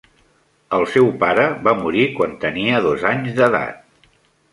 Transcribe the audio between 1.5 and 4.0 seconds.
va morir quan tenia dos anys d'edat.